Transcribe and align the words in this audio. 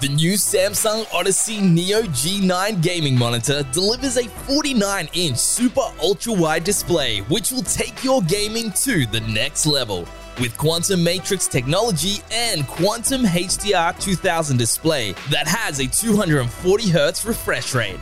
The 0.00 0.08
new 0.08 0.32
Samsung 0.32 1.04
Odyssey 1.12 1.60
Neo 1.60 2.00
G9 2.00 2.82
gaming 2.82 3.18
monitor 3.18 3.62
delivers 3.64 4.16
a 4.16 4.26
49 4.28 5.10
inch 5.12 5.36
super 5.36 5.82
ultra 6.02 6.32
wide 6.32 6.64
display, 6.64 7.18
which 7.28 7.52
will 7.52 7.60
take 7.64 8.02
your 8.02 8.22
gaming 8.22 8.72
to 8.72 9.04
the 9.04 9.20
next 9.20 9.66
level. 9.66 10.08
With 10.40 10.56
Quantum 10.56 11.04
Matrix 11.04 11.46
technology 11.46 12.22
and 12.32 12.66
Quantum 12.66 13.24
HDR 13.24 14.00
2000 14.00 14.56
display 14.56 15.12
that 15.28 15.46
has 15.46 15.80
a 15.80 15.84
240Hz 15.84 17.26
refresh 17.26 17.74
rate. 17.74 18.00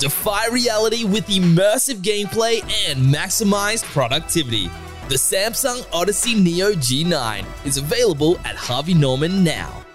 Defy 0.00 0.48
reality 0.48 1.04
with 1.04 1.28
immersive 1.28 1.98
gameplay 2.02 2.60
and 2.90 3.14
maximized 3.14 3.84
productivity. 3.84 4.68
The 5.08 5.14
Samsung 5.14 5.86
Odyssey 5.92 6.34
Neo 6.34 6.72
G9 6.72 7.46
is 7.64 7.76
available 7.76 8.36
at 8.38 8.56
Harvey 8.56 8.94
Norman 8.94 9.44
now. 9.44 9.85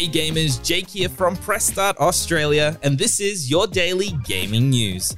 Hey 0.00 0.08
gamers, 0.08 0.64
Jake 0.64 0.88
here 0.88 1.10
from 1.10 1.36
Press 1.36 1.66
Start 1.66 1.98
Australia, 1.98 2.74
and 2.82 2.96
this 2.96 3.20
is 3.20 3.50
your 3.50 3.66
daily 3.66 4.12
gaming 4.24 4.70
news. 4.70 5.14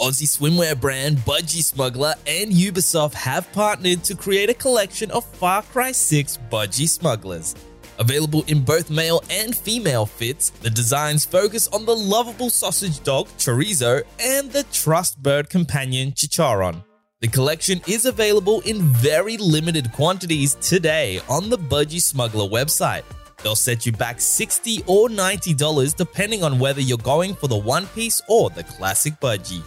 Aussie 0.00 0.26
swimwear 0.26 0.74
brand 0.80 1.18
Budgy 1.18 1.62
Smuggler 1.62 2.16
and 2.26 2.50
Ubisoft 2.50 3.14
have 3.14 3.46
partnered 3.52 4.02
to 4.02 4.16
create 4.16 4.50
a 4.50 4.54
collection 4.54 5.08
of 5.12 5.24
Far 5.24 5.62
Cry 5.62 5.92
6 5.92 6.36
Budgie 6.50 6.88
Smugglers. 6.88 7.54
Available 8.00 8.42
in 8.48 8.64
both 8.64 8.90
male 8.90 9.22
and 9.30 9.56
female 9.56 10.04
fits, 10.04 10.50
the 10.50 10.70
designs 10.70 11.24
focus 11.24 11.68
on 11.68 11.86
the 11.86 11.94
lovable 11.94 12.50
sausage 12.50 13.04
dog 13.04 13.28
Chorizo 13.38 14.02
and 14.18 14.50
the 14.50 14.64
trust 14.72 15.22
bird 15.22 15.48
companion 15.48 16.10
Chicharron. 16.10 16.82
The 17.22 17.28
collection 17.28 17.80
is 17.86 18.04
available 18.04 18.62
in 18.62 18.80
very 18.80 19.36
limited 19.36 19.92
quantities 19.92 20.56
today 20.56 21.20
on 21.28 21.50
the 21.50 21.56
Budgy 21.56 22.02
Smuggler 22.02 22.48
website. 22.48 23.04
They'll 23.44 23.54
set 23.54 23.86
you 23.86 23.92
back 23.92 24.20
60 24.20 24.82
or 24.88 25.08
$90 25.08 25.94
depending 25.94 26.42
on 26.42 26.58
whether 26.58 26.80
you're 26.80 26.98
going 26.98 27.36
for 27.36 27.46
the 27.46 27.56
One 27.56 27.86
Piece 27.94 28.20
or 28.28 28.50
the 28.50 28.64
classic 28.64 29.20
Budgie. 29.20 29.62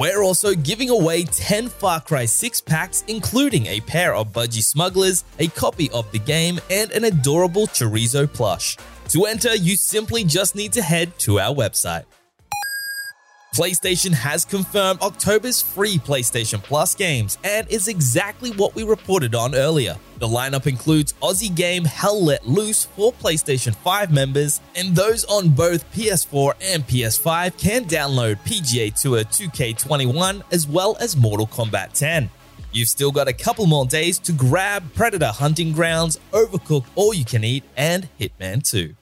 We're 0.00 0.24
also 0.24 0.52
giving 0.56 0.90
away 0.90 1.22
10 1.22 1.68
Far 1.68 2.00
Cry 2.00 2.24
6 2.24 2.60
packs, 2.62 3.04
including 3.06 3.66
a 3.66 3.80
pair 3.82 4.12
of 4.12 4.32
Budgie 4.32 4.64
Smugglers, 4.64 5.22
a 5.38 5.46
copy 5.46 5.88
of 5.92 6.10
the 6.10 6.18
game, 6.18 6.58
and 6.70 6.90
an 6.90 7.04
adorable 7.04 7.68
Chorizo 7.68 8.26
plush. 8.26 8.76
To 9.10 9.26
enter, 9.26 9.54
you 9.54 9.76
simply 9.76 10.24
just 10.24 10.56
need 10.56 10.72
to 10.72 10.82
head 10.82 11.16
to 11.20 11.38
our 11.38 11.54
website. 11.54 12.02
PlayStation 13.56 14.12
has 14.12 14.44
confirmed 14.44 15.00
October's 15.00 15.62
free 15.62 15.96
PlayStation 15.96 16.62
Plus 16.62 16.94
games 16.94 17.38
and 17.42 17.66
is 17.70 17.88
exactly 17.88 18.50
what 18.50 18.74
we 18.74 18.82
reported 18.82 19.34
on 19.34 19.54
earlier. 19.54 19.96
The 20.18 20.26
lineup 20.26 20.66
includes 20.66 21.14
Aussie 21.22 21.54
game 21.54 21.86
Hell 21.86 22.22
Let 22.22 22.46
Loose 22.46 22.84
for 22.84 23.14
PlayStation 23.14 23.74
5 23.74 24.12
members, 24.12 24.60
and 24.74 24.94
those 24.94 25.24
on 25.24 25.48
both 25.48 25.90
PS4 25.92 26.52
and 26.60 26.86
PS5 26.86 27.58
can 27.58 27.86
download 27.86 28.36
PGA 28.40 28.92
Tour 28.92 29.20
2K21 29.20 30.42
as 30.52 30.68
well 30.68 30.98
as 31.00 31.16
Mortal 31.16 31.46
Kombat 31.46 31.94
10. 31.94 32.28
You've 32.72 32.90
still 32.90 33.10
got 33.10 33.26
a 33.26 33.32
couple 33.32 33.64
more 33.64 33.86
days 33.86 34.18
to 34.18 34.32
grab 34.32 34.92
Predator 34.92 35.28
Hunting 35.28 35.72
Grounds, 35.72 36.20
Overcooked 36.32 36.88
All 36.94 37.14
You 37.14 37.24
Can 37.24 37.42
Eat, 37.42 37.64
and 37.74 38.06
Hitman 38.20 38.62
2. 38.70 38.94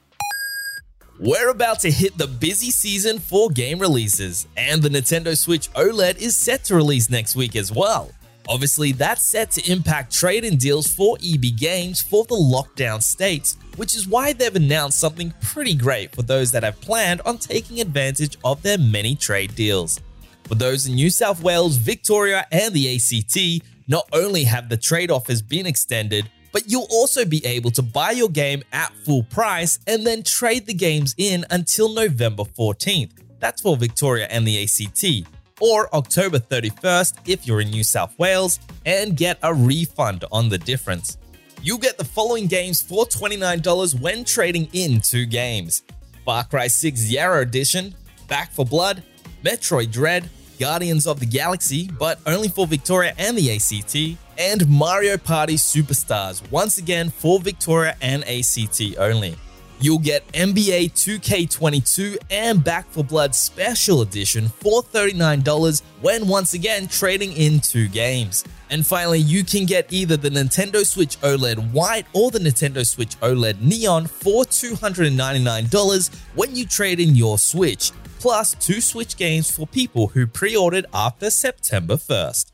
We're 1.20 1.50
about 1.50 1.78
to 1.80 1.92
hit 1.92 2.18
the 2.18 2.26
busy 2.26 2.72
season 2.72 3.20
for 3.20 3.48
game 3.48 3.78
releases, 3.78 4.48
and 4.56 4.82
the 4.82 4.88
Nintendo 4.88 5.38
Switch 5.38 5.72
OLED 5.74 6.18
is 6.18 6.34
set 6.34 6.64
to 6.64 6.74
release 6.74 7.08
next 7.08 7.36
week 7.36 7.54
as 7.54 7.70
well. 7.70 8.10
Obviously, 8.48 8.90
that's 8.90 9.22
set 9.22 9.52
to 9.52 9.70
impact 9.70 10.12
trade 10.12 10.44
in 10.44 10.56
deals 10.56 10.92
for 10.92 11.16
EB 11.24 11.56
Games 11.56 12.02
for 12.02 12.24
the 12.24 12.34
lockdown 12.34 13.00
states, 13.00 13.56
which 13.76 13.94
is 13.94 14.08
why 14.08 14.32
they've 14.32 14.56
announced 14.56 14.98
something 14.98 15.32
pretty 15.40 15.76
great 15.76 16.12
for 16.12 16.22
those 16.22 16.50
that 16.50 16.64
have 16.64 16.80
planned 16.80 17.20
on 17.24 17.38
taking 17.38 17.80
advantage 17.80 18.36
of 18.44 18.60
their 18.62 18.76
many 18.76 19.14
trade 19.14 19.54
deals. 19.54 20.00
For 20.48 20.56
those 20.56 20.88
in 20.88 20.96
New 20.96 21.10
South 21.10 21.40
Wales, 21.40 21.76
Victoria, 21.76 22.44
and 22.50 22.74
the 22.74 22.96
ACT, 22.96 23.64
not 23.86 24.08
only 24.12 24.42
have 24.44 24.68
the 24.68 24.76
trade 24.76 25.12
offers 25.12 25.42
been 25.42 25.64
extended, 25.64 26.28
but 26.54 26.70
you'll 26.70 26.86
also 26.88 27.24
be 27.24 27.44
able 27.44 27.72
to 27.72 27.82
buy 27.82 28.12
your 28.12 28.28
game 28.28 28.62
at 28.72 28.92
full 29.04 29.24
price 29.24 29.80
and 29.88 30.06
then 30.06 30.22
trade 30.22 30.64
the 30.66 30.72
games 30.72 31.12
in 31.18 31.44
until 31.50 31.92
November 31.92 32.44
14th. 32.44 33.10
That's 33.40 33.60
for 33.60 33.76
Victoria 33.76 34.28
and 34.30 34.46
the 34.46 34.62
ACT. 34.62 35.28
Or 35.60 35.92
October 35.92 36.38
31st 36.38 37.18
if 37.26 37.44
you're 37.44 37.60
in 37.60 37.70
New 37.70 37.82
South 37.82 38.16
Wales, 38.18 38.60
and 38.86 39.16
get 39.16 39.38
a 39.42 39.52
refund 39.52 40.24
on 40.30 40.48
the 40.48 40.58
difference. 40.58 41.18
You'll 41.60 41.78
get 41.78 41.98
the 41.98 42.04
following 42.04 42.46
games 42.46 42.80
for 42.80 43.04
$29 43.04 44.00
when 44.00 44.24
trading 44.24 44.68
in 44.72 45.00
two 45.00 45.26
games 45.26 45.82
Far 46.24 46.44
Cry 46.44 46.68
6 46.68 47.10
Yara 47.10 47.42
Edition, 47.42 47.94
Back 48.28 48.52
4 48.52 48.64
Blood, 48.64 49.02
Metroid 49.42 49.90
Dread, 49.90 50.30
Guardians 50.60 51.08
of 51.08 51.18
the 51.18 51.26
Galaxy, 51.26 51.90
but 51.98 52.20
only 52.26 52.48
for 52.48 52.66
Victoria 52.66 53.12
and 53.18 53.36
the 53.36 53.56
ACT, 53.56 54.18
and 54.38 54.68
Mario 54.68 55.16
Party 55.16 55.56
Superstars, 55.56 56.42
once 56.50 56.78
again 56.78 57.10
for 57.10 57.40
Victoria 57.40 57.96
and 58.00 58.24
ACT 58.24 58.96
only. 58.98 59.36
You'll 59.80 59.98
get 59.98 60.26
NBA 60.32 60.92
2K22 60.92 62.16
and 62.30 62.62
Back 62.62 62.88
4 62.90 63.04
Blood 63.04 63.34
Special 63.34 64.02
Edition 64.02 64.48
for 64.48 64.82
$39 64.82 65.82
when 66.00 66.26
once 66.26 66.54
again 66.54 66.88
trading 66.88 67.32
in 67.32 67.60
two 67.60 67.88
games. 67.88 68.44
And 68.70 68.86
finally, 68.86 69.18
you 69.18 69.44
can 69.44 69.66
get 69.66 69.92
either 69.92 70.16
the 70.16 70.30
Nintendo 70.30 70.86
Switch 70.86 71.20
OLED 71.20 71.72
White 71.72 72.06
or 72.12 72.30
the 72.30 72.38
Nintendo 72.38 72.86
Switch 72.86 73.18
OLED 73.20 73.60
Neon 73.60 74.06
for 74.06 74.44
$299 74.44 76.14
when 76.34 76.56
you 76.56 76.66
trade 76.66 77.00
in 77.00 77.14
your 77.14 77.38
Switch, 77.38 77.92
plus 78.20 78.54
two 78.54 78.80
Switch 78.80 79.16
games 79.16 79.50
for 79.50 79.66
people 79.66 80.08
who 80.08 80.26
pre 80.26 80.56
ordered 80.56 80.86
after 80.94 81.30
September 81.30 81.96
1st. 81.96 82.53